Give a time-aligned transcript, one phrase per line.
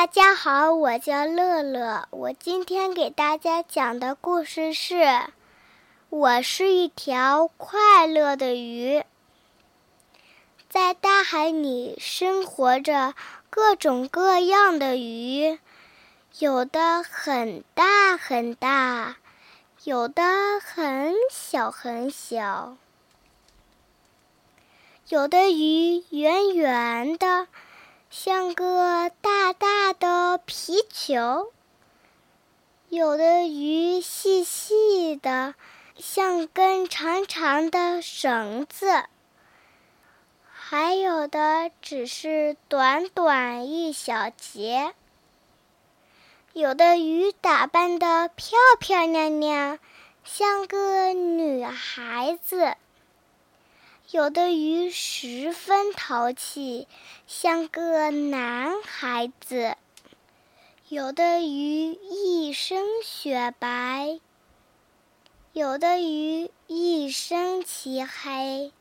[0.00, 2.08] 大家好，我叫乐乐。
[2.08, 4.94] 我今天给大家讲的故事是
[6.08, 9.00] 《我是一条快乐的鱼》。
[10.70, 13.12] 在大海里生活着
[13.50, 15.58] 各种各样的鱼，
[16.38, 19.18] 有的很大很大，
[19.84, 20.22] 有的
[20.64, 22.78] 很小很小，
[25.10, 27.48] 有的鱼圆圆的。
[28.12, 29.12] 像个
[29.50, 31.50] 大大的皮球，
[32.88, 35.56] 有的鱼细细的，
[35.98, 39.06] 像根长长的绳子；
[40.52, 44.94] 还有的只是短短一小节。
[46.52, 49.80] 有的鱼打扮的漂漂亮亮，
[50.22, 52.76] 像个女孩子。
[54.12, 56.88] 有的鱼十分淘气，
[57.28, 59.76] 像个男孩子；
[60.88, 64.18] 有的鱼一身雪白，
[65.52, 68.72] 有的鱼一身漆黑；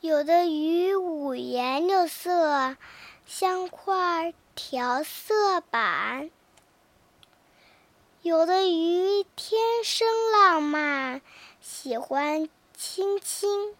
[0.00, 2.76] 有的鱼五颜六色，
[3.26, 6.30] 像块调色板；
[8.22, 11.22] 有的鱼天生浪漫，
[11.60, 13.76] 喜欢亲亲。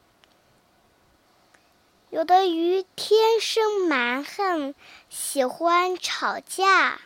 [2.16, 4.74] 有的鱼天生蛮横，
[5.10, 6.98] 喜欢吵架；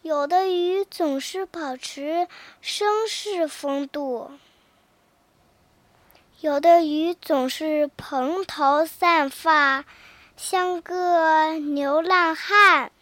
[0.00, 2.28] 有的鱼总是保持
[2.62, 4.30] 绅士风度；
[6.40, 9.86] 有的鱼总是蓬头散发，
[10.36, 12.92] 像个流浪汉。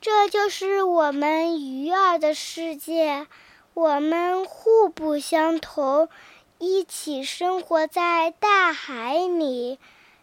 [0.00, 3.26] 这就是我们鱼儿的世界，
[3.74, 6.08] 我们互不相同。
[6.58, 9.78] 一起生活在大海里，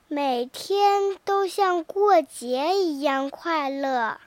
[0.07, 4.17] 每天都像过节一样快乐。